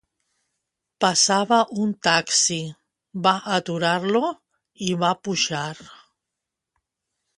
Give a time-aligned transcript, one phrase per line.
[1.03, 2.57] Passava un taxi,
[3.27, 4.23] va aturar-lo,
[4.87, 5.67] hi va pujar.